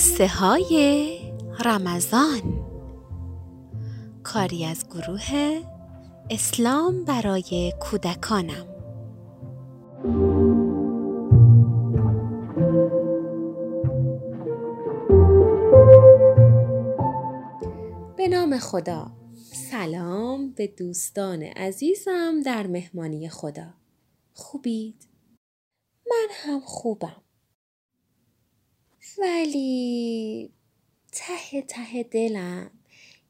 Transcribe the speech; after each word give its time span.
قصه 0.00 0.28
های 0.28 1.18
رمضان. 1.64 2.66
کاری 4.22 4.64
از 4.64 4.86
گروه 4.88 5.60
اسلام 6.30 7.04
برای 7.04 7.72
کودکانم. 7.80 8.66
به 18.16 18.28
نام 18.28 18.58
خدا. 18.58 19.12
سلام 19.70 20.50
به 20.52 20.66
دوستان 20.66 21.42
عزیزم 21.42 22.42
در 22.44 22.66
مهمانی 22.66 23.28
خدا. 23.28 23.74
خوبید؟ 24.34 25.08
من 26.10 26.28
هم 26.30 26.60
خوبم. 26.60 27.22
ولی 29.18 30.50
ته 31.12 31.62
ته 31.62 32.02
دلم 32.02 32.70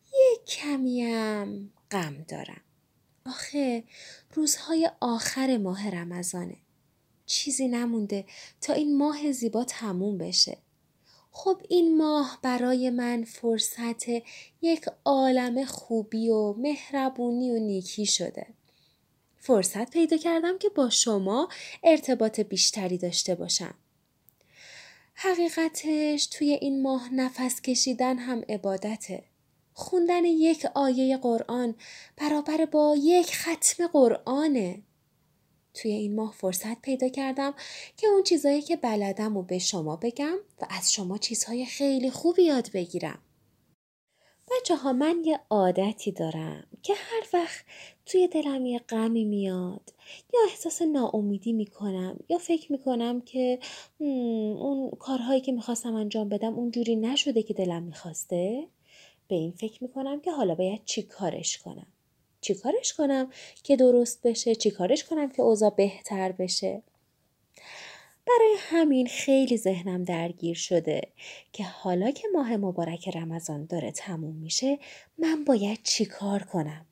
یک 0.07 0.45
کمیم 0.45 1.73
غم 1.91 2.25
دارم. 2.29 2.61
آخه 3.27 3.85
روزهای 4.35 4.91
آخر 5.01 5.57
ماه 5.57 5.91
رمضانه. 5.91 6.57
چیزی 7.27 7.69
نمونده 7.69 8.25
تا 8.61 8.73
این 8.73 8.99
ماه 8.99 9.33
زیبا 9.33 9.65
تموم 9.65 10.19
بشه. 10.19 10.59
خب 11.33 11.63
این 11.69 11.99
ماه 11.99 12.39
برای 12.43 12.91
من 12.91 13.25
فرصت 13.25 14.09
یک 14.63 14.85
عالم 15.05 15.65
خوبی 15.65 16.29
و 16.29 16.53
مهربونی 16.53 17.51
و 17.51 17.59
نیکی 17.59 18.07
شده. 18.07 18.47
فرصت 19.39 19.91
پیدا 19.91 20.17
کردم 20.17 20.59
که 20.59 20.69
با 20.69 20.91
شما 20.91 21.49
ارتباط 21.83 22.41
بیشتری 22.41 22.99
داشته 22.99 23.35
باشم. 23.35 23.75
حقیقتش 25.23 26.27
توی 26.27 26.51
این 26.51 26.83
ماه 26.83 27.15
نفس 27.15 27.61
کشیدن 27.61 28.19
هم 28.19 28.43
عبادته. 28.49 29.25
خوندن 29.73 30.25
یک 30.25 30.67
آیه 30.75 31.17
قرآن 31.17 31.75
برابر 32.17 32.65
با 32.65 32.97
یک 32.99 33.37
ختم 33.37 33.87
قرآنه. 33.87 34.83
توی 35.75 35.93
این 35.93 36.15
ماه 36.15 36.33
فرصت 36.33 36.81
پیدا 36.81 37.09
کردم 37.09 37.55
که 37.97 38.07
اون 38.07 38.23
چیزایی 38.23 38.63
که 38.63 38.77
بلدم 38.77 39.37
و 39.37 39.43
به 39.43 39.59
شما 39.59 39.97
بگم 39.97 40.37
و 40.63 40.67
از 40.71 40.93
شما 40.93 41.19
چیزهای 41.19 41.67
خیلی 41.67 42.11
خوبی 42.11 42.43
یاد 42.43 42.71
بگیرم. 42.73 43.19
بچه 44.51 44.77
ها 44.77 44.93
من 44.93 45.23
یه 45.25 45.41
عادتی 45.51 46.13
دارم 46.13 46.65
که 46.83 46.95
هر 46.97 47.23
وقت 47.33 47.65
توی 48.07 48.29
دلم 48.29 48.67
یه 48.67 48.79
غمی 48.79 49.25
میاد 49.25 49.93
یا 50.35 50.41
احساس 50.49 50.83
ناامیدی 50.83 51.53
می‌کنم 51.53 52.17
یا 52.29 52.39
فکر 52.39 52.73
می‌کنم 52.73 53.21
که 53.21 53.59
اون 53.99 54.91
کارهایی 54.91 55.41
که 55.41 55.53
می‌خواستم 55.53 55.95
انجام 55.95 56.29
بدم 56.29 56.55
اونجوری 56.55 56.97
نشده 56.97 57.43
که 57.43 57.55
دلم 57.55 57.83
می‌خواسته؟ 57.83 58.67
به 59.29 59.35
این 59.35 59.53
فکر 59.53 59.83
می‌کنم 59.83 60.21
که 60.21 60.33
حالا 60.33 60.55
باید 60.55 60.85
چی 60.85 61.03
کارش 61.03 61.59
کنم؟ 61.59 61.87
چی 62.41 62.55
کارش 62.55 62.93
کنم 62.93 63.31
که 63.63 63.77
درست 63.77 64.23
بشه؟ 64.27 64.55
چی 64.55 64.71
کارش 64.71 65.05
کنم 65.05 65.31
که 65.31 65.43
اوضاع 65.43 65.71
بهتر 65.71 66.33
بشه؟ 66.33 66.83
برای 68.27 68.57
همین 68.59 69.07
خیلی 69.07 69.57
ذهنم 69.57 70.05
درگیر 70.05 70.57
شده 70.57 71.01
که 71.53 71.65
حالا 71.65 72.11
که 72.11 72.29
ماه 72.35 72.57
مبارک 72.57 73.17
رمضان 73.17 73.65
داره 73.67 73.93
تموم 73.93 74.37
میشه 74.37 74.79
من 75.19 75.45
باید 75.45 75.81
چی 75.83 76.05
کار 76.05 76.43
کنم 76.43 76.87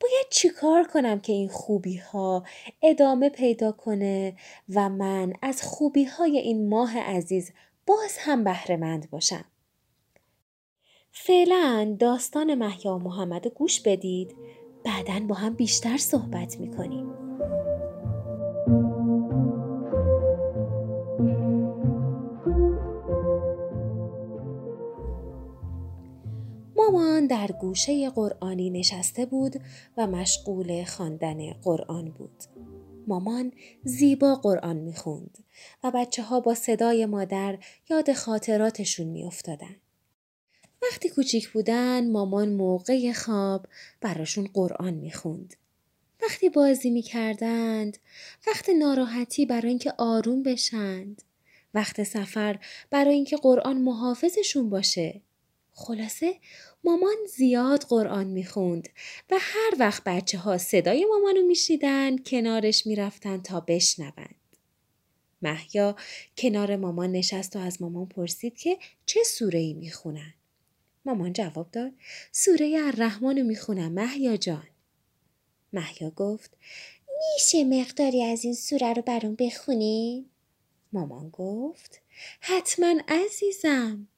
باید 0.00 0.26
چیکار 0.30 0.84
کنم 0.84 1.20
که 1.20 1.32
این 1.32 1.48
خوبی 1.48 1.96
ها 1.96 2.44
ادامه 2.82 3.28
پیدا 3.28 3.72
کنه 3.72 4.36
و 4.74 4.88
من 4.88 5.32
از 5.42 5.62
خوبی 5.62 6.04
های 6.04 6.38
این 6.38 6.68
ماه 6.68 6.98
عزیز 6.98 7.52
باز 7.86 8.16
هم 8.18 8.44
بهرهمند 8.44 9.10
باشم. 9.10 9.44
فعلا 11.12 11.96
داستان 11.98 12.54
محیا 12.54 12.98
محمد 12.98 13.46
گوش 13.46 13.80
بدید 13.80 14.36
بعدا 14.84 15.26
با 15.26 15.34
هم 15.34 15.54
بیشتر 15.54 15.96
صحبت 15.96 16.60
می‌کنیم. 16.60 17.14
در 27.26 27.46
گوشه 27.60 28.10
قرآنی 28.10 28.70
نشسته 28.70 29.26
بود 29.26 29.60
و 29.96 30.06
مشغول 30.06 30.84
خواندن 30.84 31.52
قرآن 31.52 32.10
بود. 32.10 32.44
مامان 33.06 33.52
زیبا 33.84 34.34
قرآن 34.34 34.76
می‌خوند 34.76 35.38
و 35.84 35.90
بچه 35.94 36.22
ها 36.22 36.40
با 36.40 36.54
صدای 36.54 37.06
مادر 37.06 37.58
یاد 37.90 38.12
خاطراتشون 38.12 39.06
میافتادن. 39.06 39.76
وقتی 40.82 41.08
کوچیک 41.08 41.48
بودن 41.48 42.10
مامان 42.10 42.52
موقع 42.52 43.12
خواب 43.12 43.66
براشون 44.00 44.48
قرآن 44.54 44.94
می‌خوند. 44.94 45.54
وقتی 46.22 46.48
بازی 46.48 46.90
می‌کردند، 46.90 47.98
وقت 48.46 48.70
ناراحتی 48.70 49.46
برای 49.46 49.68
اینکه 49.68 49.92
آروم 49.98 50.42
بشند، 50.42 51.22
وقت 51.74 52.02
سفر 52.02 52.58
برای 52.90 53.14
اینکه 53.14 53.36
قرآن 53.36 53.82
محافظشون 53.82 54.70
باشه. 54.70 55.20
خلاصه 55.76 56.34
مامان 56.84 57.16
زیاد 57.36 57.82
قرآن 57.82 58.26
می‌خوند 58.26 58.88
و 59.30 59.36
هر 59.40 59.74
وقت 59.78 60.02
بچه 60.06 60.38
ها 60.38 60.58
صدای 60.58 61.04
مامانو 61.04 61.42
میشیدن 61.46 62.18
کنارش 62.18 62.86
می‌رفتن 62.86 63.42
تا 63.42 63.60
بشنوند. 63.60 64.34
محیا 65.42 65.96
کنار 66.38 66.76
مامان 66.76 67.12
نشست 67.12 67.56
و 67.56 67.58
از 67.58 67.82
مامان 67.82 68.06
پرسید 68.06 68.56
که 68.58 68.78
چه 69.06 69.22
سوره 69.22 69.58
ای 69.58 69.74
می‌خونن. 69.74 70.34
مامان 71.04 71.32
جواب 71.32 71.70
داد 71.70 71.92
سوره 72.32 72.80
الرحمن 72.84 73.38
رو 73.38 73.44
می‌خونم 73.44 73.92
محیا 73.92 74.36
جان. 74.36 74.68
محیا 75.72 76.10
گفت 76.10 76.56
میشه 77.34 77.64
مقداری 77.64 78.22
از 78.22 78.44
این 78.44 78.54
سوره 78.54 78.92
رو 78.92 79.02
برام 79.02 79.34
بخونی؟ 79.34 80.30
مامان 80.92 81.30
گفت 81.30 82.00
حتما 82.40 82.94
عزیزم. 83.08 84.08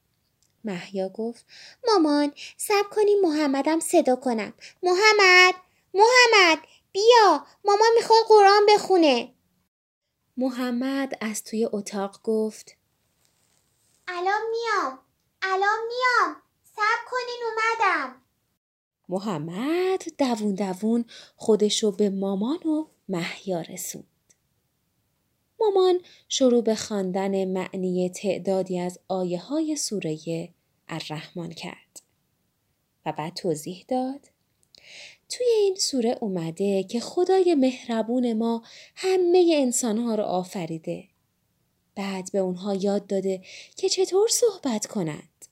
محیا 0.67 1.09
گفت 1.09 1.45
مامان 1.87 2.33
سب 2.57 2.91
کنی 2.91 3.15
محمدم 3.23 3.81
صدا 3.81 4.17
کنم. 4.17 4.53
محمد 4.83 5.55
محمد 5.95 6.59
بیا 6.93 7.47
مامان 7.65 7.89
می‌خواد 7.97 8.25
قرآن 8.29 8.67
بخونه. 8.69 9.35
محمد 10.37 11.19
از 11.21 11.45
توی 11.45 11.69
اتاق 11.73 12.21
گفت 12.23 12.77
الان 14.09 14.43
میام 14.51 14.99
الان 15.43 15.79
میام 15.89 16.37
سب 16.65 17.11
کنین 17.11 17.41
اومدم. 17.47 18.23
محمد 19.09 20.03
دوون 20.19 20.55
دوون 20.55 21.05
خودشو 21.37 21.93
به 21.93 22.11
مامان 22.11 22.59
و 22.59 22.87
محیا 23.09 23.61
رسوند. 23.61 24.07
مامان 25.61 26.01
شروع 26.29 26.63
به 26.63 26.75
خواندن 26.75 27.45
معنی 27.45 28.11
تعدادی 28.11 28.81
از 28.81 28.99
آیه 29.09 29.41
های 29.41 29.77
سوره 29.77 30.19
الرحمن 30.89 31.51
کرد. 31.51 32.03
و 33.07 33.13
بعد 33.13 33.35
توضیح 33.35 33.85
داد 33.89 34.21
توی 35.29 35.47
این 35.47 35.75
سوره 35.75 36.19
اومده 36.21 36.83
که 36.83 37.01
خدای 37.01 37.55
مهربون 37.55 38.33
ما 38.33 38.63
همه 38.95 39.55
انسانها 39.57 40.15
رو 40.15 40.25
آفریده. 40.25 41.05
بعد 41.95 42.33
به 42.33 42.39
اونها 42.39 42.75
یاد 42.75 43.07
داده 43.07 43.43
که 43.77 43.89
چطور 43.89 44.29
صحبت 44.29 44.87
کنند. 44.87 45.47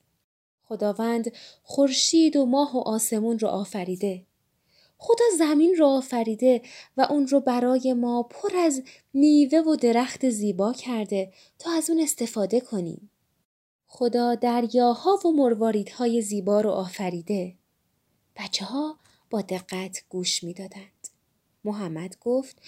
خداوند 0.63 1.31
خورشید 1.63 2.35
و 2.35 2.45
ماه 2.45 2.77
و 2.77 2.79
آسمون 2.79 3.39
رو 3.39 3.47
آفریده. 3.47 4.25
خدا 4.97 5.25
زمین 5.37 5.75
رو 5.75 5.85
آفریده 5.85 6.61
و 6.97 7.07
اون 7.09 7.27
رو 7.27 7.39
برای 7.39 7.93
ما 7.93 8.23
پر 8.23 8.57
از 8.57 8.83
میوه 9.13 9.59
و 9.59 9.75
درخت 9.75 10.29
زیبا 10.29 10.73
کرده 10.73 11.33
تا 11.59 11.71
از 11.71 11.89
اون 11.89 11.99
استفاده 12.01 12.59
کنیم. 12.59 13.09
خدا 13.87 14.35
دریاها 14.35 15.19
و 15.25 15.31
مرواریدهای 15.31 16.21
زیبا 16.21 16.61
رو 16.61 16.69
آفریده. 16.69 17.55
بچه 18.35 18.65
ها 18.65 18.99
با 19.29 19.41
دقت 19.41 20.03
گوش 20.09 20.43
می 20.43 20.53
دادند. 20.53 21.07
محمد 21.63 22.17
گفت 22.21 22.61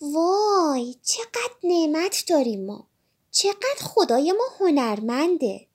وای 0.00 0.94
چقدر 1.02 1.56
نعمت 1.64 2.24
داریم 2.28 2.66
ما. 2.66 2.86
چقدر 3.30 3.80
خدای 3.80 4.32
ما 4.32 4.44
هنرمنده. 4.60 5.66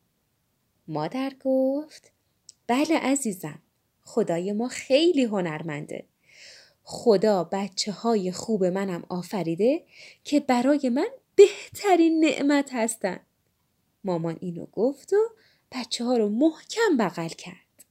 مادر 0.87 1.33
گفت 1.43 2.11
بله 2.67 2.97
عزیزم 2.97 3.59
خدای 4.03 4.51
ما 4.51 4.67
خیلی 4.67 5.23
هنرمنده. 5.23 6.05
خدا 6.83 7.43
بچه 7.43 7.91
های 7.91 8.31
خوب 8.31 8.65
منم 8.65 9.03
آفریده 9.09 9.83
که 10.23 10.39
برای 10.39 10.89
من 10.89 11.07
بهترین 11.35 12.25
نعمت 12.25 12.69
هستند. 12.73 13.25
مامان 14.03 14.37
اینو 14.41 14.65
گفت 14.65 15.13
و 15.13 15.17
بچه 15.71 16.03
ها 16.03 16.17
رو 16.17 16.29
محکم 16.29 16.97
بغل 16.99 17.27
کرد. 17.27 17.85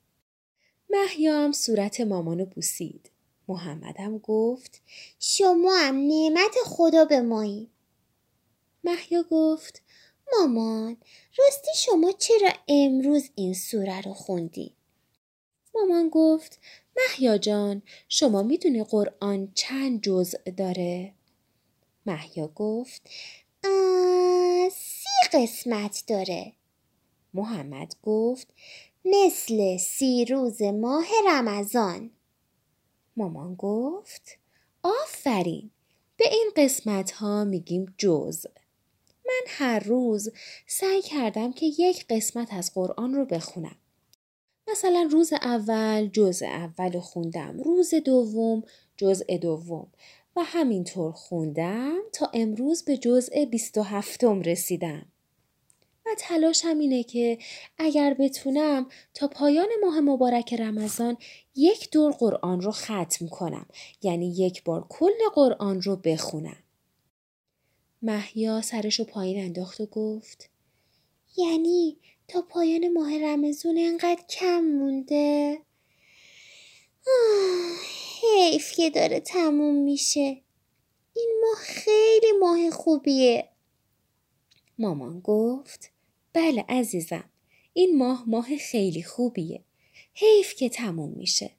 محیام 0.91 1.53
صورت 1.53 2.01
مامانو 2.01 2.45
بوسید. 2.45 3.11
محمدم 3.49 4.19
گفت 4.19 4.83
شما 5.19 5.77
هم 5.77 5.97
نعمت 5.97 6.55
خدا 6.65 7.05
به 7.05 7.21
مایی. 7.21 7.71
محیا 8.85 9.25
گفت 9.31 9.83
مامان 10.33 10.97
راستی 11.39 11.71
شما 11.77 12.13
چرا 12.13 12.51
امروز 12.69 13.31
این 13.35 13.55
سوره 13.55 14.01
رو 14.01 14.13
خوندی؟ 14.13 14.75
مامان 15.75 16.09
گفت 16.09 16.59
محیا 16.97 17.39
جان 17.39 17.83
شما 18.09 18.43
می‌دونی 18.43 18.85
قرآن 18.85 19.53
چند 19.55 20.01
جزء 20.03 20.39
داره؟ 20.57 21.15
محیا 22.07 22.49
گفت 22.49 23.11
سی 25.11 25.39
قسمت 25.39 26.05
داره. 26.07 26.53
محمد 27.35 27.95
گفت 28.03 28.49
مثل 29.05 29.77
سی 29.77 30.25
روز 30.25 30.63
ماه 30.63 31.07
رمضان. 31.29 32.11
مامان 33.17 33.55
گفت 33.55 34.39
آفرین 34.83 35.71
به 36.17 36.25
این 36.31 36.51
قسمت 36.57 37.11
ها 37.11 37.45
میگیم 37.45 37.95
جزء. 37.99 38.51
من 39.27 39.43
هر 39.47 39.79
روز 39.79 40.33
سعی 40.67 41.03
کردم 41.03 41.53
که 41.53 41.67
یک 41.67 42.07
قسمت 42.11 42.53
از 42.53 42.75
قرآن 42.75 43.15
رو 43.15 43.25
بخونم. 43.25 43.77
مثلا 44.71 45.09
روز 45.13 45.33
اول 45.33 46.07
جزء 46.07 46.47
اول 46.47 47.01
خوندم، 47.01 47.61
روز 47.61 47.95
دوم 47.95 48.63
جزء 48.97 49.37
دوم. 49.37 49.93
و 50.37 50.43
همینطور 50.45 51.13
خوندم 51.13 51.99
تا 52.13 52.31
امروز 52.35 52.85
به 52.85 52.97
جزء 52.97 53.45
27 53.45 54.25
رسیدم. 54.25 55.07
و 56.07 56.11
تلاشم 56.19 56.79
اینه 56.79 57.03
که 57.03 57.39
اگر 57.79 58.15
بتونم 58.19 58.87
تا 59.15 59.29
پایان 59.29 59.69
ماه 59.83 60.01
مبارک 60.01 60.55
رمضان 60.55 61.17
یک 61.55 61.91
دور 61.91 62.13
قرآن 62.13 62.61
رو 62.61 62.71
ختم 62.71 63.29
کنم 63.31 63.67
یعنی 64.03 64.35
یک 64.37 64.65
بار 64.65 64.87
کل 64.89 65.29
قرآن 65.35 65.83
رو 65.83 65.97
بخونم. 65.97 66.63
محیا 68.03 68.63
سرشو 68.63 69.05
پایین 69.05 69.45
انداخت 69.45 69.81
و 69.81 69.87
گفت 69.87 70.51
یعنی 71.37 71.97
تا 72.29 72.43
پایان 72.43 72.93
ماه 72.93 73.19
رمزون 73.19 73.79
انقدر 73.79 74.23
کم 74.31 74.61
مونده 74.61 75.59
حیف 78.61 78.73
که 78.73 78.91
داره 78.91 79.21
تموم 79.21 79.75
میشه. 79.75 80.41
این 81.17 81.33
ماه 81.43 81.59
خیلی 81.63 82.33
ماه 82.41 82.71
خوبیه. 82.71 83.49
مامان 84.79 85.21
گفت 85.21 85.91
بله 86.33 86.65
عزیزم 86.69 87.25
این 87.73 87.99
ماه 87.99 88.25
ماه 88.27 88.57
خیلی 88.57 89.03
خوبیه. 89.03 89.65
حیف 90.15 90.55
که 90.55 90.69
تموم 90.69 91.11
میشه. 91.11 91.51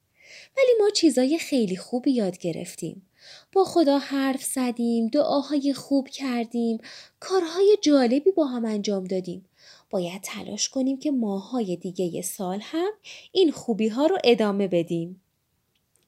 ولی 0.58 0.70
ما 0.80 0.90
چیزای 0.90 1.38
خیلی 1.38 1.78
خوبی 1.78 2.12
یاد 2.12 2.38
گرفتیم. 2.38 3.10
با 3.54 3.64
خدا 3.64 3.98
حرف 3.98 4.44
زدیم 4.44 5.08
دعاهای 5.08 5.74
خوب 5.74 6.08
کردیم 6.08 6.78
کارهای 7.20 7.78
جالبی 7.82 8.32
با 8.32 8.46
هم 8.46 8.66
انجام 8.66 9.04
دادیم. 9.04 9.50
باید 9.90 10.22
تلاش 10.22 10.70
کنیم 10.70 11.00
که 11.00 11.12
ماهای 11.12 11.76
دیگه 11.76 12.22
سال 12.22 12.60
هم 12.62 12.92
این 13.32 13.52
خوبی 13.52 13.88
ها 13.88 14.06
رو 14.06 14.18
ادامه 14.24 14.68
بدیم. 14.68 15.22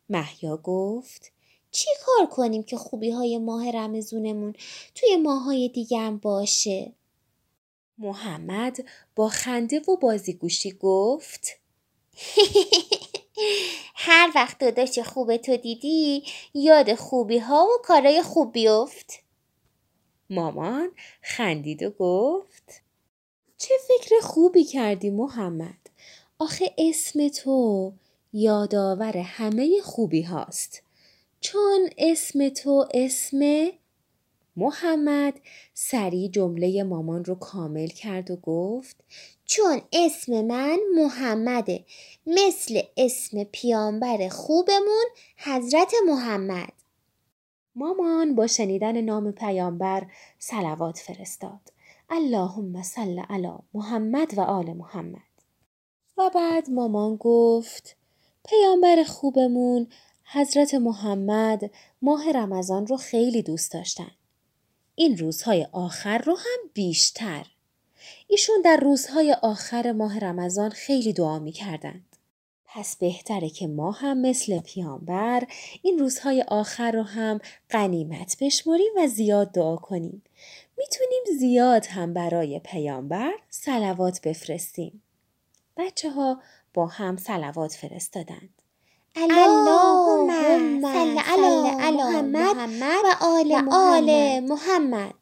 محیا 0.10 0.58
گفت 0.58 1.32
چی 1.72 1.90
کار 2.06 2.26
کنیم 2.26 2.64
که 2.64 2.78
خوبی 2.78 3.12
های 3.12 3.38
ماه 3.38 3.72
رمزونمون 3.72 4.54
توی 4.96 5.16
ماهای 5.16 5.70
دیگه 5.70 6.00
هم 6.00 6.18
باشه؟ 6.18 6.94
محمد 7.98 8.86
با 9.16 9.30
خنده 9.30 9.80
و 9.80 9.98
بازیگوشی 9.98 10.72
گفت 10.72 11.48
هر 13.96 14.32
وقت 14.36 14.60
داداش 14.60 15.00
خوب 15.00 15.38
تو 15.38 15.58
دیدی 15.58 16.24
یاد 16.54 16.96
خوبی 16.96 17.38
ها 17.38 17.66
و 17.66 17.82
کارای 17.84 18.22
خوب 18.22 18.54
بیفت 18.54 19.14
مامان 20.30 20.92
خندید 21.22 21.84
و 21.84 21.90
گفت 21.90 22.82
چه 23.58 23.74
فکر 23.88 24.20
خوبی 24.22 24.64
کردی 24.64 25.10
محمد 25.10 25.90
آخه 26.40 26.74
اسم 26.78 27.28
تو 27.28 27.94
یادآور 28.36 29.18
همه 29.18 29.82
خوبی 29.84 30.22
هاست. 30.22 30.84
چون 31.40 31.90
اسم 31.98 32.50
تو 32.50 32.88
اسم 32.94 33.70
محمد 34.56 35.40
سریع 35.74 36.30
جمله 36.30 36.84
مامان 36.84 37.26
رو 37.26 37.36
کامل 37.36 37.88
کرد 37.88 38.32
و 38.32 38.36
گفت 38.36 39.04
چون 39.46 39.82
اسم 39.94 40.42
من 40.42 40.80
محمده 40.96 41.86
مثل 42.28 42.82
اسم 42.98 43.44
پیامبر 43.44 44.30
خوبمون 44.30 45.06
حضرت 45.38 45.94
محمد. 46.08 46.74
مامان 47.76 48.36
با 48.36 48.48
شنیدن 48.48 49.02
نام 49.02 49.32
پیامبر 49.32 50.08
سلوات 50.40 50.98
فرستاد. 50.98 51.74
اللهم 52.10 52.84
صل 52.84 53.20
علی 53.20 53.54
محمد 53.74 54.38
و 54.38 54.42
آل 54.42 54.74
محمد. 54.74 55.22
و 56.18 56.30
بعد 56.36 56.70
مامان 56.70 57.16
گفت 57.16 58.03
پیامبر 58.50 59.04
خوبمون 59.04 59.88
حضرت 60.24 60.74
محمد 60.74 61.72
ماه 62.02 62.32
رمضان 62.32 62.88
رو 62.88 62.98
خیلی 62.98 63.42
دوست 63.42 63.72
داشتن 63.72 64.12
این 64.96 65.18
روزهای 65.18 65.68
آخر 65.72 66.18
رو 66.18 66.36
هم 66.36 66.70
بیشتر 66.74 67.46
ایشون 68.28 68.62
در 68.66 68.78
روزهای 68.78 69.34
آخر 69.42 69.92
ماه 69.92 70.20
رمضان 70.20 70.70
خیلی 70.70 71.14
دعا 71.14 71.40
می 71.40 71.52
کردند. 71.52 72.16
پس 72.66 72.96
بهتره 72.96 73.50
که 73.50 73.68
ما 73.68 73.92
هم 73.92 74.18
مثل 74.18 74.60
پیامبر 74.60 75.44
این 75.82 76.00
روزهای 76.00 76.42
آخر 76.48 76.92
رو 76.92 77.04
هم 77.04 77.40
قنیمت 77.70 78.38
بشمریم 78.42 78.92
و 78.98 79.08
زیاد 79.08 79.52
دعا 79.52 79.76
کنیم. 79.76 80.24
می‌تونیم 80.78 81.40
زیاد 81.40 81.86
هم 81.86 82.14
برای 82.14 82.60
پیامبر 82.60 83.34
سلوات 83.50 84.22
بفرستیم. 84.22 85.04
بچه 85.78 86.10
ها 86.12 86.42
با 86.74 86.86
هم 86.86 87.18
سلوات 87.18 87.74
فرستادند. 87.74 88.62
اللهم 89.16 90.82
صل 90.82 91.18
علی 91.20 91.72
محمد 92.24 92.56
و 93.04 93.16
آل 93.72 94.40
محمد. 94.40 95.16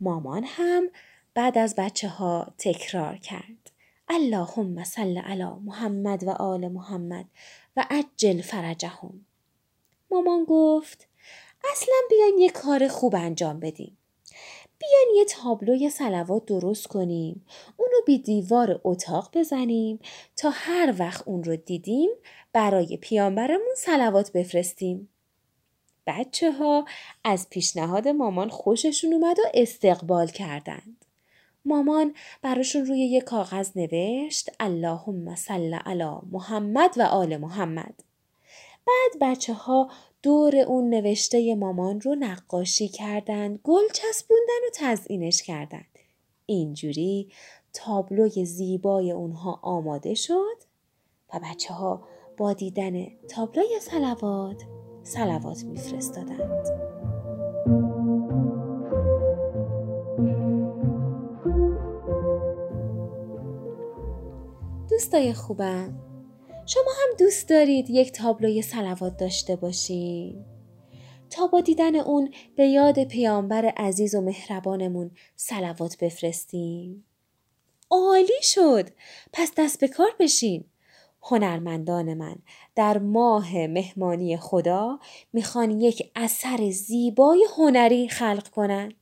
مامان 0.00 0.44
هم 0.46 0.90
بعد 1.34 1.58
از 1.58 1.74
بچه 1.74 2.08
ها 2.08 2.54
تکرار 2.58 3.16
کرد. 3.16 3.70
اللهم 4.08 4.84
صل 4.84 5.18
علی 5.18 5.44
محمد 5.64 6.24
و 6.24 6.30
آل 6.30 6.68
محمد 6.68 7.26
و 7.76 7.86
عجل 7.90 8.40
فرجهم. 8.40 9.26
مامان 10.10 10.44
گفت 10.48 11.08
اصلا 11.72 11.94
بیاین 12.10 12.38
یه 12.38 12.50
کار 12.50 12.88
خوب 12.88 13.14
انجام 13.14 13.60
بدیم. 13.60 13.96
بیاین 14.80 15.08
یه 15.16 15.24
تابلوی 15.24 15.90
سلوات 15.90 16.46
درست 16.46 16.86
کنیم. 16.86 17.46
اونو 17.76 17.96
بی 18.06 18.18
دیوار 18.18 18.80
اتاق 18.84 19.30
بزنیم 19.34 19.98
تا 20.36 20.50
هر 20.52 20.94
وقت 20.98 21.28
اون 21.28 21.44
رو 21.44 21.56
دیدیم 21.56 22.10
برای 22.52 22.96
پیامبرمون 22.96 23.74
سلوات 23.76 24.32
بفرستیم. 24.32 25.08
بچه 26.06 26.52
ها 26.52 26.84
از 27.24 27.50
پیشنهاد 27.50 28.08
مامان 28.08 28.48
خوششون 28.48 29.12
اومد 29.12 29.38
و 29.38 29.42
استقبال 29.54 30.26
کردند. 30.26 31.04
مامان 31.64 32.14
براشون 32.42 32.86
روی 32.86 33.00
یک 33.00 33.24
کاغذ 33.24 33.70
نوشت 33.76 34.50
اللهم 34.60 35.34
صل 35.34 35.74
علی 35.74 36.10
محمد 36.30 36.94
و 36.98 37.02
آل 37.02 37.36
محمد. 37.36 38.02
بعد 38.86 39.30
بچه 39.30 39.52
ها 39.52 39.90
دور 40.22 40.56
اون 40.56 40.90
نوشته 40.90 41.54
مامان 41.54 42.00
رو 42.00 42.14
نقاشی 42.14 42.88
کردند، 42.88 43.60
گل 43.64 43.82
چسبوندن 43.94 44.60
و 44.66 44.70
تزئینش 44.74 45.42
کردند. 45.42 45.98
اینجوری 46.46 47.32
تابلوی 47.72 48.44
زیبای 48.44 49.10
اونها 49.10 49.60
آماده 49.62 50.14
شد 50.14 50.56
و 51.34 51.40
بچه 51.44 51.74
ها 51.74 52.02
با 52.36 52.52
دیدن 52.52 53.06
تابلوی 53.28 53.80
سلوات 53.80 54.62
سلوات 55.02 55.64
میفرستادند. 55.64 56.66
دوستای 64.90 65.32
خوبم 65.32 66.09
شما 66.72 66.90
هم 67.02 67.16
دوست 67.18 67.48
دارید 67.48 67.90
یک 67.90 68.12
تابلوی 68.12 68.62
سلوات 68.62 69.16
داشته 69.16 69.56
باشین؟ 69.56 70.44
تا 71.30 71.46
با 71.46 71.60
دیدن 71.60 71.96
اون 71.96 72.34
به 72.56 72.66
یاد 72.66 73.04
پیامبر 73.04 73.64
عزیز 73.66 74.14
و 74.14 74.20
مهربانمون 74.20 75.10
سلوات 75.36 75.96
بفرستیم؟ 76.00 77.04
عالی 77.90 78.42
شد! 78.42 78.90
پس 79.32 79.52
دست 79.56 79.80
به 79.80 79.88
کار 79.88 80.10
بشین. 80.20 80.64
هنرمندان 81.22 82.14
من 82.14 82.36
در 82.74 82.98
ماه 82.98 83.66
مهمانی 83.66 84.36
خدا 84.36 84.98
می‌خوان 85.32 85.80
یک 85.80 86.10
اثر 86.16 86.70
زیبای 86.70 87.46
هنری 87.56 88.08
خلق 88.08 88.48
کنند. 88.48 88.94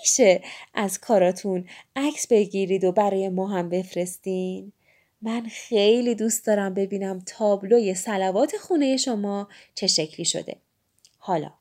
میشه 0.00 0.42
از 0.74 0.98
کاراتون 0.98 1.64
عکس 1.96 2.26
بگیرید 2.26 2.84
و 2.84 2.92
برای 2.92 3.28
ما 3.28 3.46
هم 3.46 3.68
بفرستین؟ 3.68 4.72
من 5.22 5.46
خیلی 5.50 6.14
دوست 6.14 6.46
دارم 6.46 6.74
ببینم 6.74 7.22
تابلوی 7.26 7.94
سلوات 7.94 8.56
خونه 8.56 8.96
شما 8.96 9.48
چه 9.74 9.86
شکلی 9.86 10.24
شده. 10.24 10.56
حالا 11.18 11.52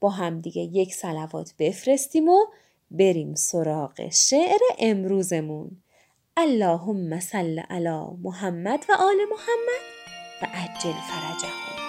با 0.00 0.10
هم 0.10 0.40
دیگه 0.40 0.62
یک 0.62 0.94
سلوات 0.94 1.54
بفرستیم 1.58 2.28
و 2.28 2.46
بریم 2.90 3.34
سراغ 3.34 4.10
شعر 4.10 4.60
امروزمون 4.78 5.70
اللهم 6.36 7.20
صل 7.20 7.58
علی 7.58 8.06
محمد 8.22 8.84
و 8.88 8.92
آل 8.92 9.16
محمد 9.30 9.84
و 10.42 10.46
عجل 10.54 10.92
فرجهم 10.92 11.83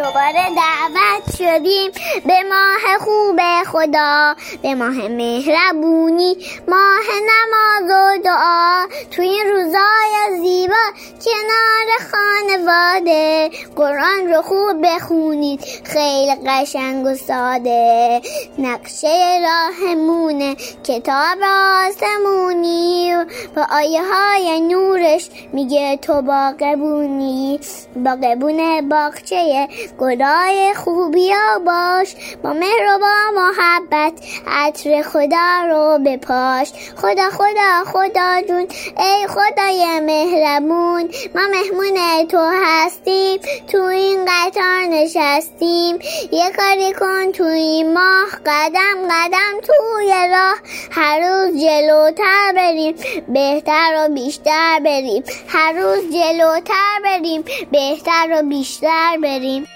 دوباره 0.00 0.44
دعوت 0.56 1.36
شدیم 1.36 1.90
به 2.26 2.42
ماه 2.42 2.98
خوب 2.98 3.40
خدا 3.64 4.34
به 4.62 4.74
ماه 4.74 5.08
مهربونی 5.08 6.36
ماه 6.68 7.06
نماز 7.30 7.90
و 7.90 8.22
دعا. 8.22 8.86
توی 9.10 9.28
این 9.28 9.46
روزای 9.46 10.40
زیبا 10.40 10.84
کنار 11.24 11.69
خانواده. 12.00 13.50
قرآن 13.76 14.32
رو 14.32 14.42
خوب 14.42 14.86
بخونید. 14.86 15.60
خیلی 15.84 16.34
قشنگ 16.46 17.06
و 17.06 17.14
ساده. 17.14 18.20
نقشه 18.58 19.40
راهمونه. 19.42 20.54
کتاب 20.84 21.38
آسمونی. 21.86 23.14
و 23.56 23.66
آیه 23.70 24.00
های 24.12 24.60
نورش 24.60 25.28
میگه 25.52 25.96
تو 25.96 26.22
باقبونی 26.22 27.60
باقبون 27.96 28.88
باغچه 28.88 29.68
گلای 29.98 30.74
خوبیا 30.74 31.58
باش. 31.66 32.14
با 32.42 32.52
مهر 32.52 32.96
و 32.96 32.98
با 32.98 33.40
محبت. 33.40 34.12
عطر 34.46 35.02
خدا 35.02 35.66
رو 35.68 35.98
بپاش. 36.04 36.72
خدا 36.96 37.30
خدا 37.30 37.84
خدا 37.92 38.42
جون. 38.48 38.66
ای 38.98 39.26
خدای 39.26 40.00
مهربون. 40.00 41.08
ما 41.34 41.40
مهمون 41.50 41.89
تو 42.30 42.50
هستیم 42.64 43.40
تو 43.68 43.82
این 43.82 44.24
قطار 44.24 44.80
نشستیم. 44.90 45.98
یه 46.32 46.50
کاری 46.56 46.92
کن 46.92 47.32
تو 47.32 47.44
این 47.44 47.94
ماه 47.94 48.30
قدم 48.46 49.08
قدم 49.10 49.60
توی 49.62 50.28
راه. 50.32 50.56
هر 50.90 51.20
روز 51.20 51.62
جلوتر 51.62 52.52
بریم 52.56 52.94
بهتر 53.28 53.94
و 53.96 54.14
بیشتر 54.14 54.80
بریم. 54.84 55.22
هر 55.48 55.72
روز 55.72 56.14
جلوتر 56.14 57.00
بریم 57.04 57.44
بهتر 57.72 58.28
و 58.30 58.42
بیشتر 58.48 59.18
بریم. 59.22 59.66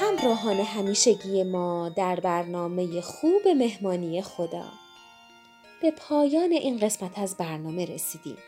همراهان 0.00 0.60
همیشگی 0.60 1.44
ما 1.44 1.88
در 1.88 2.20
برنامه 2.20 3.00
خوب 3.00 3.48
مهمانی 3.48 4.22
خدا. 4.22 4.81
به 5.82 5.90
پایان 5.90 6.52
این 6.52 6.78
قسمت 6.78 7.18
از 7.18 7.36
برنامه 7.36 7.84
رسیدیم. 7.84 8.38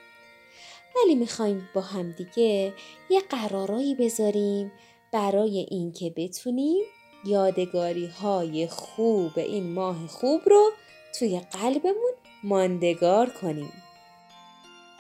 ولی 0.97 1.15
می‌خوایم 1.15 1.69
با 1.75 1.81
همدیگه 1.81 2.73
یه 3.11 3.21
قرارایی 3.31 3.95
بذاریم 3.95 4.73
برای 5.13 5.67
اینکه 5.71 6.13
بتونیم 6.17 6.85
یادگاری 7.25 8.07
های 8.07 8.67
خوب 8.67 9.39
این 9.39 9.73
ماه 9.73 10.07
خوب 10.07 10.41
رو 10.47 10.71
توی 11.19 11.41
قلبمون 11.41 12.13
ماندگار 12.45 13.31
کنیم. 13.31 13.73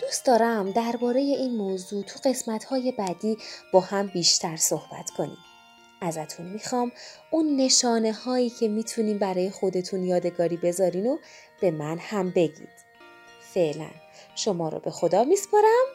دوست 0.00 0.26
دارم 0.26 0.70
درباره 0.70 1.20
این 1.20 1.56
موضوع 1.56 2.04
تو 2.04 2.20
قسمت 2.24 2.64
های 2.64 2.92
بعدی 2.92 3.36
با 3.72 3.80
هم 3.80 4.06
بیشتر 4.06 4.56
صحبت 4.56 5.10
کنیم. 5.16 5.38
ازتون 6.04 6.46
می‌خوام 6.46 6.92
اون 7.30 7.56
نشانه 7.56 8.12
هایی 8.12 8.50
که 8.50 8.68
می‌تونیم 8.68 9.18
برای 9.18 9.50
خودتون 9.50 10.04
یادگاری 10.04 10.56
بذارین 10.56 11.06
و 11.06 11.18
به 11.61 11.70
من 11.70 11.99
هم 11.99 12.30
بگید. 12.30 12.84
فعلا 13.54 13.90
شما 14.34 14.68
رو 14.68 14.78
به 14.80 14.90
خدا 14.90 15.25
میسپارم 15.25 15.87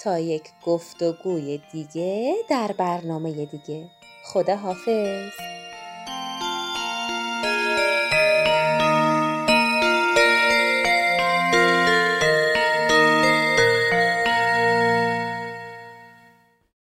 تا 0.00 0.18
یک 0.18 0.42
گفتگوی 0.66 1.60
دیگه 1.72 2.34
در 2.50 2.74
برنامه 2.78 3.46
دیگه. 3.46 3.90
خدا 4.24 4.56
حافظ. 4.56 5.61